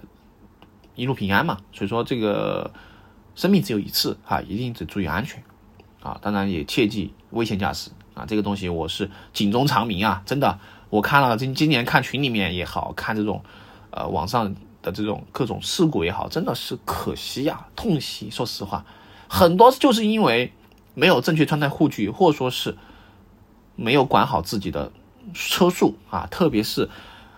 [0.95, 2.73] 一路平安嘛，所以说这个
[3.35, 5.45] 生命只有一次啊，一定得注意安全
[6.03, 7.91] 啊，当然也切记危险驾驶。
[8.15, 10.23] 啊，这个东西我是警钟长鸣啊！
[10.25, 13.45] 真的，我看了今今年看群里面也好看这种，
[13.91, 18.31] 呃，网上的这种各种事故也好，真的是可惜呀，痛惜。
[18.31, 18.87] 说实话，
[19.29, 20.51] 很多就是因为
[20.97, 22.77] 没有正确穿戴护具，或者说是
[23.77, 24.91] 没有管好自己的
[25.33, 26.89] 车速啊，特别是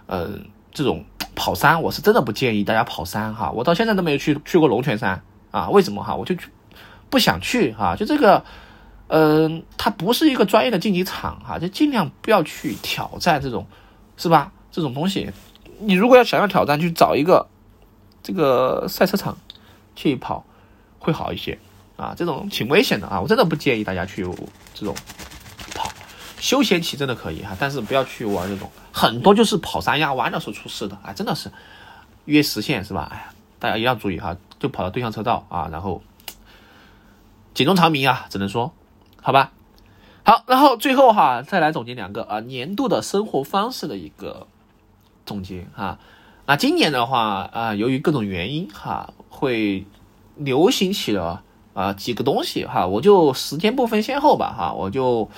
[0.06, 0.30] 呃
[0.72, 3.50] 这种跑山，我是真的不建议大家跑山哈。
[3.50, 6.14] 我到现在都没有去去过龙泉山啊，为什么哈？
[6.14, 6.48] 我就去
[7.10, 8.42] 不想去哈，就这个。
[9.10, 13.66] 嗯，它不是一个专业的竞技场哈，就尽量不要去挑战这种，
[14.18, 14.52] 是吧？
[14.70, 15.30] 这种东西，
[15.80, 17.48] 你如果要想要挑战，去找一个
[18.22, 19.38] 这个赛车场
[19.96, 20.44] 去跑
[20.98, 21.58] 会好一些
[21.98, 22.14] 啊。
[22.16, 24.22] 这种挺危险的啊，我真的不建议大家去
[24.72, 24.94] 这种
[25.74, 25.90] 跑。
[26.40, 31.52] 休闲骑真的可以哈，但是不要去玩这种，很多就是跑山压弯的时候出事的啊，真的是
[32.24, 33.08] 约实线是吧？
[33.12, 36.02] 哎呀，大家一定要注意哈，就跑到对向车道啊，然后
[37.52, 38.72] 警钟长鸣啊，只能说。
[39.20, 39.50] 好吧，
[40.24, 44.46] 好，然后最后哈，再来总结两个啊年度的生活方式的一个
[45.26, 45.98] 总结哈。
[46.46, 49.84] 那今年的话啊，由于各种原因哈，会
[50.36, 51.42] 流行起了
[51.78, 55.30] 啊几个东西哈，我就时间不分先后吧哈，我就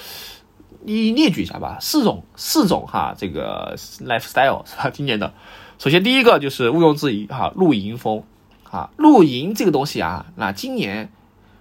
[0.86, 4.88] 一一列举一下吧，四种四种哈，这个 lifestyle 是吧？
[4.94, 5.34] 今年的，
[5.78, 8.22] 首先第一个就是毋庸置疑哈，露营风
[8.70, 11.10] 啊，露营这个东西啊，那今年。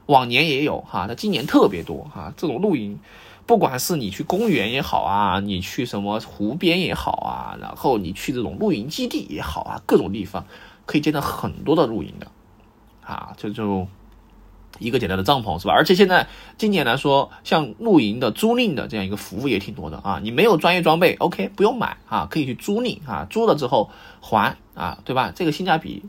[0.10, 2.34] 往年也有哈，那今年特别多哈。
[2.36, 3.00] 这种露营，
[3.46, 10.44] 不管是你去公园也好啊，你去什么湖边也好啊，然后你去这种露营基地也好啊，各种地方
[10.88, 12.26] 可以见到很多的露营的，
[13.06, 13.88] 啊，就就
[14.80, 15.74] 一个简单的帐篷是吧？
[15.74, 20.20] 而且现在今年来说，像露营的租赁的这样一个服务也挺多的啊。
[20.24, 25.32] 你没有专业装备，OK，不用买啊，可以去租赁啊，租了之后还啊，对吧？
[25.36, 26.04] 这个性价比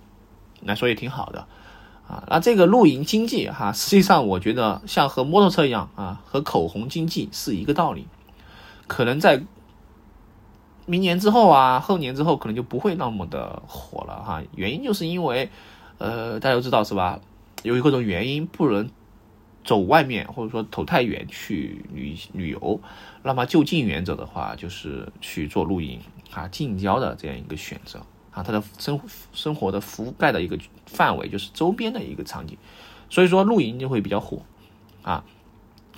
[0.63, 1.47] 来说也挺好的。
[2.09, 8.09] 啊，那这个露营经济哈，实际上我觉得像和摩托车一样啊，和口红经济是一个道理。
[8.89, 9.43] 可能在
[10.87, 14.43] 明年之后啊，后年之后可能就不会那么的火了哈。
[14.57, 15.49] 原因就是因为，
[15.99, 17.21] 呃，大家都知道是吧？
[17.63, 18.89] 由于各种原因不能
[19.65, 22.81] 走外面，或者说走太远去旅旅游，
[23.23, 26.01] 那么就近原则的话，就是去做露营
[26.33, 28.01] 啊，近郊的这样一个选择。
[28.33, 29.01] 啊，它的生
[29.33, 32.57] 生活的覆盖的一个范围就是周边的一个场景，
[33.09, 34.43] 所以说露营就会比较火
[35.03, 35.25] 啊。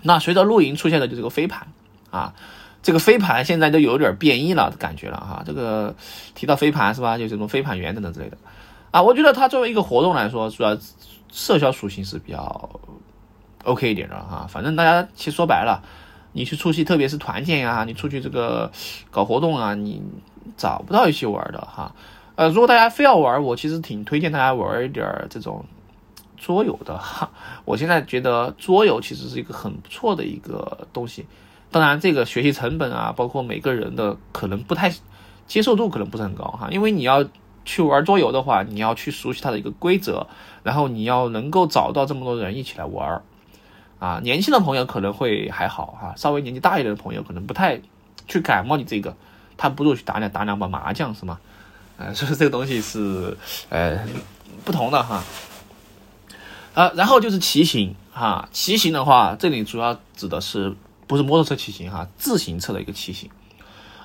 [0.01, 1.69] 那随着露营出现的就这个飞盘
[2.11, 2.35] 啊，
[2.83, 5.43] 这个飞盘现在都有点变异了的感觉了哈。
[5.45, 5.95] 这个
[6.35, 7.19] 提到飞盘是吧？
[7.19, 8.39] 就这种飞盘员等等之类的
[8.93, 9.03] 啊。
[9.03, 10.75] 我觉得它作为一个活动来说，主要
[11.33, 12.71] 社交属性是比较
[13.65, 14.47] OK 一点的哈。
[14.49, 15.83] 反正大家其实说白了，
[16.31, 18.71] 你去出去，特别是团建呀，你出去这个
[19.11, 20.01] 搞活动啊，你
[20.57, 21.93] 找不到一起玩的哈。
[22.37, 25.65] 呃，如果大家非要玩，我其实挺推荐大家玩一点这种
[26.37, 27.31] 桌游的哈。
[27.65, 31.27] 我现在觉得桌游其实是一个很不错的一个东西。
[31.71, 34.93] 当然，这个学习成本啊，包括每个人的可能不太
[35.47, 37.25] 接受度可能不是很高哈，因为你要
[37.65, 40.27] 去玩桌游的话，你要去熟悉它的一个规则，
[40.63, 43.23] 然后你要能够找到这么多人一起来玩
[43.99, 44.21] 啊。
[44.23, 47.81] 年轻的朋友可能会还好哈，稍微年纪大一点的朋友可能不太
[48.27, 49.17] 去感冒你这个，
[49.57, 51.39] 他不如去打两打两把麻将是吗？
[51.99, 53.37] 呃， 所以这个东西是
[53.69, 53.99] 呃
[54.65, 55.23] 不同的哈。
[56.75, 60.75] 啊，然后就是骑行哈，骑行的话，这里主要指的是。
[61.09, 63.29] 不是摩托车骑行哈，自行车的一个骑行，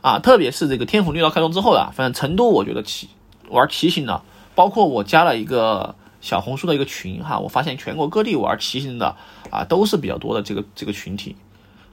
[0.02, 3.08] 啊，特别是这个天府绿道开通之后啊，反正成都我觉得骑
[3.50, 4.22] 玩骑行的，
[4.56, 9.16] 包括我加了一个小红书的一个群哈，我发现全国各地玩骑行的
[9.50, 11.36] 啊都是比较多的这个这个群体，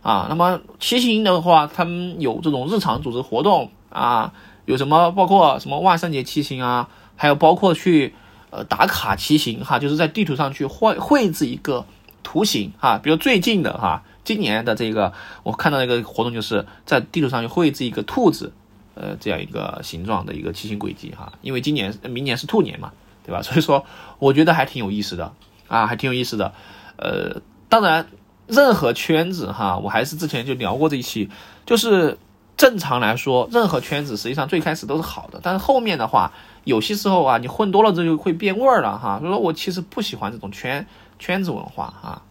[0.03, 4.33] 啊，那么骑行的话，他们有这种日常组织活动啊，
[4.64, 8.14] 有什么包括什么万圣节骑行啊，还有包括去
[8.51, 11.85] 呃打卡骑行哈，就是在地图上去绘绘制一个
[12.23, 14.03] 图形哈，比如最近的哈。
[14.25, 15.12] 今年的这个，
[15.43, 18.55] 我看到一个活动，就是在地图上去绘制一个兔子，
[18.95, 21.33] 呃，这样一个形状的一个骑行轨迹哈。
[21.43, 22.93] 因为今年、明年是兔年嘛，
[23.25, 23.43] 对吧？
[23.45, 23.85] 所以说，
[24.19, 25.33] 我觉得还挺有意思的
[25.69, 26.53] 啊，还挺有意思的。
[26.97, 28.07] 呃，当然，
[28.47, 31.29] 任何圈子哈，我还是之前就聊过这一期，
[31.67, 32.17] 就是
[32.57, 36.33] 正常来说，任何圈子实际上最开始都是好的，但是后面的话，
[36.65, 39.19] 有些时候啊，你混多了之后会变味儿了哈。
[39.19, 40.87] 所以说我其实不喜欢这种圈
[41.19, 42.23] 圈子文化哈，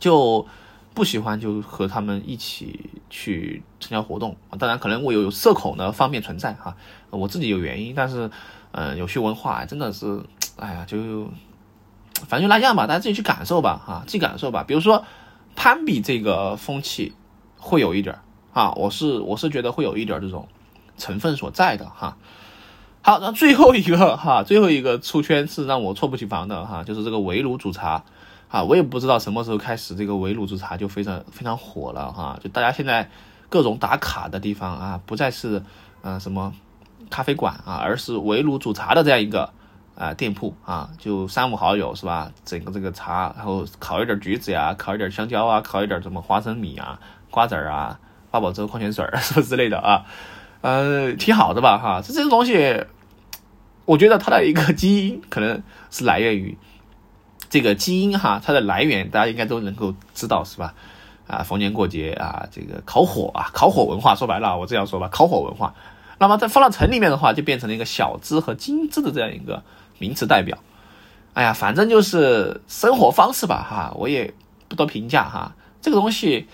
[0.00, 0.46] 就。
[0.94, 6.76] 不喜欢就和他们一起去参加活动当然可能我有社恐的方面存在哈，
[7.10, 8.30] 我自己有原因，但是，
[8.72, 10.22] 嗯，有些文化真的是，
[10.56, 11.26] 哎呀，就
[12.28, 14.64] 反正就那样吧，大家自己去感受吧哈，自己感受吧。
[14.66, 15.04] 比如说
[15.56, 17.14] 攀比这个风气
[17.56, 18.18] 会有一点
[18.52, 20.46] 啊，我是我是觉得会有一点这种
[20.98, 22.18] 成分所在的哈。
[23.00, 28.04] 好，那最后一个哈，最后一个出圈是让我猝不及防的哈，就是这个围炉煮茶。
[28.52, 32.38] 啊，我也不知道什么时候开始，这个围炉煮茶就非常非常火了哈。
[32.44, 33.08] 就大家现在
[33.48, 35.62] 各种打卡的地方啊，不再是
[36.02, 36.52] 呃什么
[37.08, 39.50] 咖啡馆啊，而是围炉煮茶的这样一个
[39.94, 40.90] 啊店铺啊。
[40.98, 42.30] 就三五好友是吧？
[42.44, 47.98] 整个这个茶，然后烤一点橘子呀，烤一点香蕉啊，烤一点什么花生米啊、瓜子儿啊、
[48.30, 50.04] 八宝粥、矿泉水儿 什么之类的啊，
[50.60, 52.02] 呃，挺好的吧哈。
[52.04, 52.84] 这这个东西，
[53.86, 56.58] 我觉得它的一个基因可能是来源于。
[57.52, 60.72] 这个基因哈，它的来源大家应该都能够知道是吧？
[61.26, 65.74] 啊，逢年过节啊，这个烤火啊，烤火文化说白了，我这样说吧，烤火文化。
[66.18, 69.62] 那么在放到城里面的话，就变成了一个小资和精致的这样一个
[69.98, 70.56] 名词代表。
[71.34, 74.32] 哎呀，反正就是生活方式吧哈，我也
[74.68, 75.54] 不多评价哈。
[75.82, 76.48] 这个东西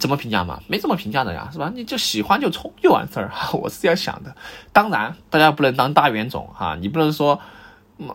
[0.00, 0.60] 怎么评价嘛？
[0.66, 1.70] 没怎么评价的呀，是吧？
[1.72, 4.34] 你就喜欢就冲就完事儿哈， 我是这样想的。
[4.72, 7.40] 当然，大家不能当大冤种哈，你不能说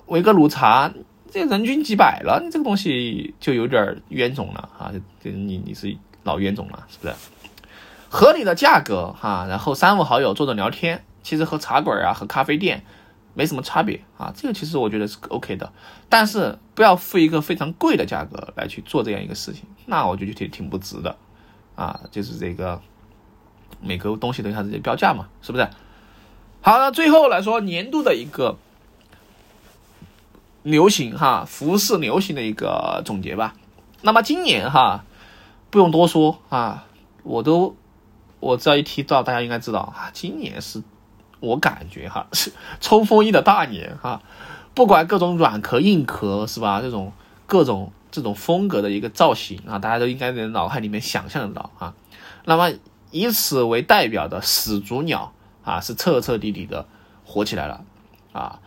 [0.08, 0.92] 维格鲁茶。
[1.32, 4.92] 这人均几百了，你这个东西就有点冤种了啊！
[5.24, 7.14] 就你你是老冤种了，是不是？
[8.10, 12.84] 合理的价格哈，然后三五好友坐着聊天，其实和茶馆啊和咖啡店
[13.36, 14.34] 没什么差别啊。
[14.36, 15.72] 这个其实我觉得是 OK 的，
[16.10, 21.16] 但是不要付一个非常贵的价格来去做这样一个事情，那我就觉得挺挺不值的
[21.76, 22.00] 啊。
[22.10, 22.82] 就是这个
[23.80, 25.68] 每个东西都有它自己标价嘛，是不是？
[26.62, 28.58] 好，那最后来说年度的一个。
[30.70, 33.56] 流行哈，服饰流行的一个总结吧。
[34.02, 35.04] 那么今年哈，
[35.70, 36.86] 不用多说啊，
[37.24, 37.76] 我都
[38.40, 40.82] 我只要一提到，大家应该知道啊，今年是
[41.40, 44.22] 我感觉哈是 冲锋衣的大年哈。
[44.74, 47.12] 不管各种软壳硬壳是吧，这种
[47.46, 51.94] 各种这种风格的一个造型啊，大家都应该在脑海里面想象得到啊。
[52.46, 52.72] 那么
[53.12, 55.34] 以此为代表的始祖鸟
[55.64, 56.86] 啊，是彻彻底底的
[57.26, 57.84] 火起来了
[58.32, 58.60] 啊。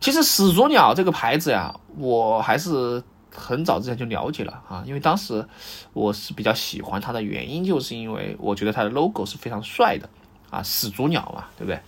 [0.00, 5.46] 其实始祖鸟这个牌子呀，我还是很早之前就了解了啊，因为当时
[5.92, 10.08] 我是比较喜欢它的原因，就是因为我觉得它的 logo 是非常帅的
[10.48, 11.78] 啊，始祖鸟嘛，对不对？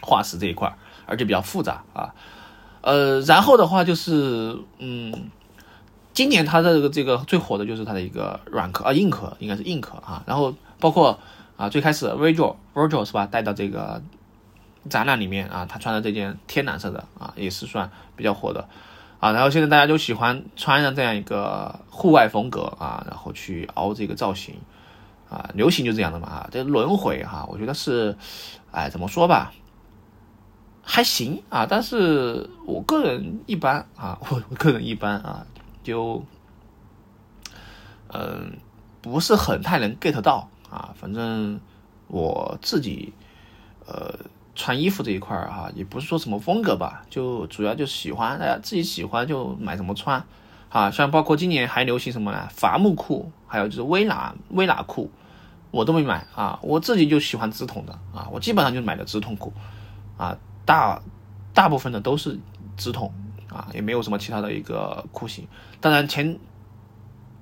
[0.00, 0.72] 化石这一块，
[1.06, 2.14] 而且比较复杂啊。
[2.82, 5.30] 呃，然后的话就是，嗯，
[6.12, 11.18] 今年它的这个这个最火的就是它的一个软壳啊，硬壳应该是硬壳啊，然后包括
[11.56, 14.00] 啊，最开始 Virgil Virgil 是吧，带到这个。
[14.88, 18.68] 展览里面啊，他穿的这件天蓝色的啊，也是算比较火的
[19.18, 19.32] 啊。
[19.32, 24.56] 然后现在大家就喜欢穿上这样一个户外风格啊，然后去凹这个造型
[25.30, 28.16] 啊，流行就这样的嘛，这轮回哈，我觉得是，
[28.70, 29.52] 哎，怎么说吧，
[30.82, 35.46] 还行啊，但是我个人一般啊，我 我个人一般啊，
[35.82, 36.22] 就，
[38.08, 38.58] 嗯，
[39.00, 41.58] 不是很太能 get 到啊，反正
[42.06, 43.12] 我自己，
[43.86, 44.14] 呃，
[44.54, 50.24] 穿衣服这一块儿哈，也不是说什么风格吧，就主要就喜欢，大家自己喜欢就买什么穿，
[50.68, 52.48] 啊，像包括今年还流行什么呢？
[52.50, 55.10] 伐木裤，还有就是微喇微喇裤。
[55.70, 59.52] 我都没买啊，我自己就喜欢直筒的啊，我基本上就买的直筒裤，
[60.16, 61.02] 啊，大
[61.52, 62.38] 大部分的都是
[62.76, 63.12] 直筒
[63.48, 65.48] 啊，也没有什么其他的一个裤型。
[65.80, 66.38] 当然前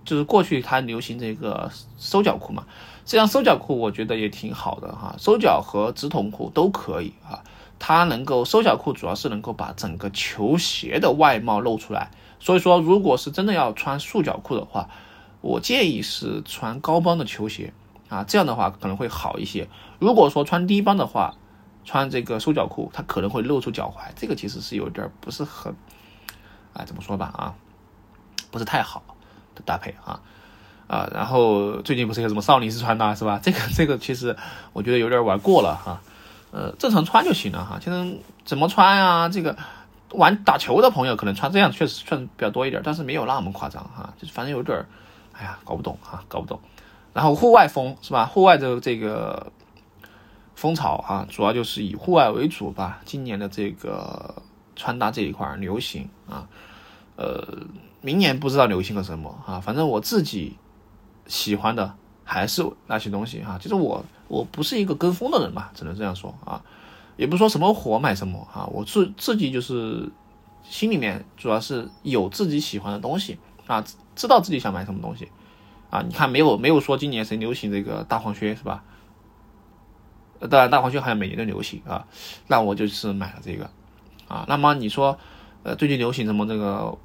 [0.02, 2.66] 就是过去它流行这个收脚裤嘛，
[3.04, 7.42] 实际上收脚裤我觉得也挺好的哈，收脚和直筒裤都可以啊，
[7.78, 14.88] 它能够收脚裤主要是能够把整个球鞋的外貌露出来，所以说如果是真的要穿束脚裤的话，
[15.40, 17.72] 我建议是穿高帮的球鞋。
[18.08, 19.66] 啊，这样的话可能会好一些。
[19.98, 21.34] 如果说穿低帮的话，
[21.82, 25.74] 穿这个收脚裤，它可能会露出脚踝，这个其实是有点不是很，
[26.74, 27.54] 啊，怎么说吧啊，
[28.50, 29.02] 不是太好
[29.54, 30.20] 的搭配啊
[30.92, 31.10] 啊。
[31.14, 33.40] 然后最近不是有什么少林寺穿搭是吧？
[33.42, 34.36] 这个这个其实
[34.72, 36.00] 我觉得有点玩过了哈。
[36.50, 37.78] 呃，正常穿就行了哈。
[37.82, 39.28] 现在怎么穿啊？
[39.30, 39.56] 这个
[40.10, 44.12] 玩打球的朋友可能穿这样确实穿比较多一点，但是没有那么夸张哈。
[44.20, 44.84] 就是反正有点，
[45.32, 46.60] 哎呀，搞不懂哈，搞不懂。
[47.14, 48.26] 然后户外风是吧？
[48.26, 49.50] 户外的这个
[50.54, 53.00] 风潮啊，主要就是以户外为主吧。
[53.06, 54.42] 今年的这个
[54.76, 56.46] 穿搭这一块流行啊，
[57.16, 57.46] 呃，
[58.02, 59.60] 明年不知道流行个什么啊。
[59.60, 60.56] 反正我自己
[61.32, 63.58] 喜欢的还是那些东西哈。
[63.58, 66.62] 其实我我不是一个跟风的人吧，只能这样说啊。
[67.16, 70.10] 也不说什么火买什么啊，我自自己就是
[70.62, 73.82] 心里面主要是有自己喜欢的东西啊，
[74.14, 75.28] 知道自己想买什么东西。
[75.88, 78.84] 啊，你看没有没有说今年谁流行这个大黄靴是吧？
[80.50, 82.06] 当然大黄靴好像每年都流行啊，
[82.46, 83.70] 那我就是买了这个
[84.28, 84.44] 啊。
[84.48, 85.18] 那么你说，
[85.62, 86.98] 呃，最近流行什么这个，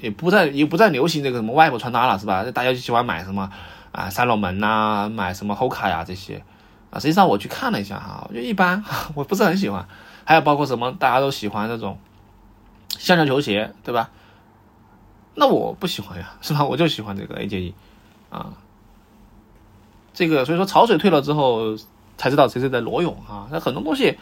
[0.00, 2.44] 也不再也不再流行这个什么外部穿搭了是吧？
[2.52, 3.50] 大家就喜欢买什么
[3.92, 6.42] 啊，三龙门呐，买什么 Hoka 呀这些
[6.90, 6.98] 啊。
[6.98, 8.84] 实际上我去看了一下哈，我觉得一般，
[9.14, 9.86] 我不是很喜欢。
[10.24, 11.98] 还有包括什么大家都喜欢那种
[12.98, 14.10] 橡胶球鞋对吧？
[15.34, 16.64] 那我不喜欢呀， 是吧？
[16.64, 17.74] 我就喜欢这个 A J E。
[18.30, 18.52] 啊，
[20.12, 21.76] 这个所以说潮水退了之后
[22.18, 23.48] 才知道谁是在裸泳啊。
[23.50, 24.18] 那很多东西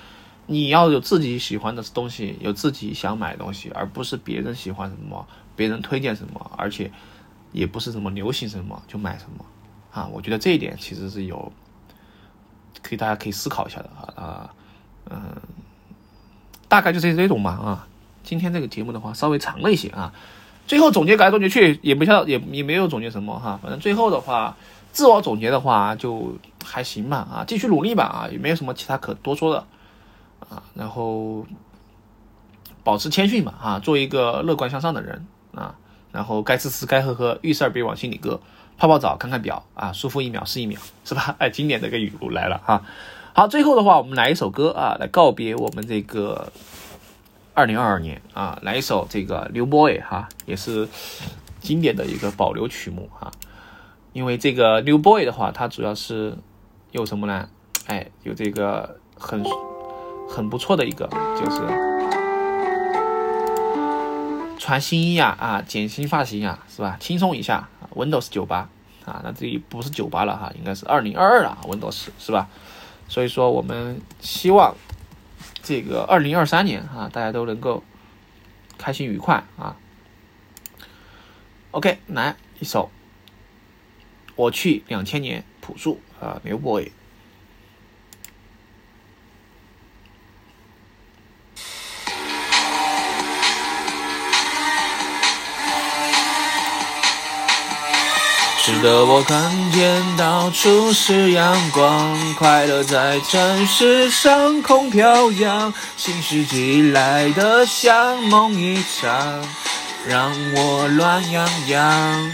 [0.46, 6.92] 你要有自己喜欢的东西，有自己想买的东西，而不是别人喜欢什么，别人推荐什么，而且
[7.50, 9.44] 也不是什么流行什么就买什么
[9.90, 10.06] 啊。
[10.12, 11.50] 我觉得这一点其实是有
[12.82, 14.54] 可以大家可以思考一下的啊啊
[15.10, 15.40] 嗯，
[16.68, 17.88] 大概就是这种嘛啊。
[18.22, 20.12] 今天这个节目的话稍微长了一些啊。
[20.66, 24.56] 最后总结改总结去，也不像也也没有总结什么哈，反正最后的话，
[24.90, 29.64] 自我总结的话就还行吧啊，继续努力吧啊，也没有什么其他可多说的
[30.40, 31.46] 啊，然后
[32.82, 35.24] 保持谦逊吧啊，做一个乐观向上的人
[35.56, 35.74] 啊，
[36.12, 38.40] 然后该吃吃该喝喝，遇事儿别往心里搁，
[38.78, 41.34] 泡泡澡看看表啊，舒服一秒是一秒是吧？
[41.40, 42.84] 哎，经典的一个语录来了哈，
[43.34, 46.52] 好，最后的话我们来一首歌啊，来告别我们这个。
[47.58, 50.86] 二零二二年啊，来一首这个《New Boy》哈，也是
[51.58, 53.32] 经典的一个保留曲目哈。
[54.12, 56.36] 因为这个《New Boy》的话，它主要是
[56.90, 57.48] 有什么呢？
[57.86, 59.42] 哎，有这个很
[60.28, 61.62] 很不错的一个，就是
[64.66, 66.96] 穿新衣呀啊，剪新发型呀，是吧？
[66.98, 68.68] 轻松一下，Windows 九八
[69.04, 72.48] 啊，那这里不是九八了哈，应该是二零二二了，Windows 是吧？
[73.08, 74.74] 所以说，我们希望。
[75.62, 77.84] 这个二零二三年啊，大家都能够
[78.76, 79.76] 开心愉快啊。
[81.70, 82.90] OK，来一首
[84.34, 86.90] 《我去两千年》朴树啊，牛 boy。
[98.66, 109.40] 使得我看见到处是阳光，快乐在城市上空飘扬，新世纪来得像梦一场，
[110.04, 112.32] 让我乱洋洋。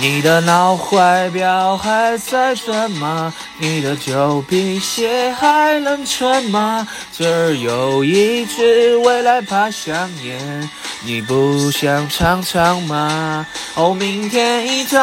[0.00, 3.32] 你的脑怀表还在转吗？
[3.58, 6.88] 你的旧皮鞋还能穿吗？
[7.12, 10.70] 这儿有一支未来牌香烟。
[11.04, 13.46] 你不想尝尝吗？
[13.74, 14.98] 哦，明天一早，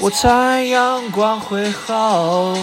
[0.00, 2.54] 我猜阳光会好。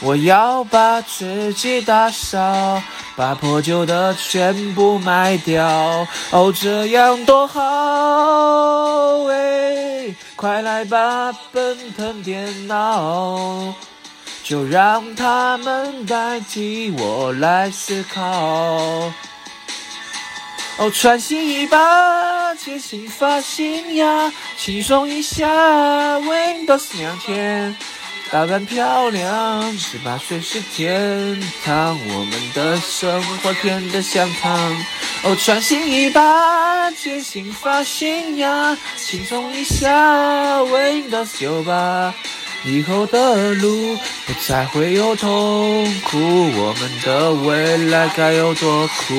[0.00, 2.80] 我要把自己打扫，
[3.18, 6.06] 把破旧的全部卖掉。
[6.30, 13.74] 哦，这样多好，嘿，快来吧，奔腾电脑，
[14.44, 18.22] 就让他们代替我来思考。
[20.76, 27.76] 哦，穿新衣吧，剪新发型呀，轻松一下，Windows 两千。
[28.30, 34.76] 打扮漂亮，十八岁是天堂，我们的生活甜得像糖。
[35.24, 42.14] 哦，穿新衣吧，剪新发型呀，轻松一下，Windows 九八，
[42.66, 49.14] 以后的路不再会有痛苦，我们的未来该有多酷？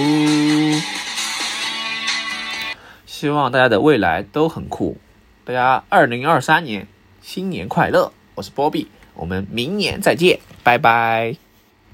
[3.08, 4.98] 希望大家的未来都很酷，
[5.44, 6.88] 大家二零二三年
[7.24, 8.14] 新年快乐！
[8.36, 8.88] 我是波比。
[9.20, 11.49] 我们明年再见，拜拜。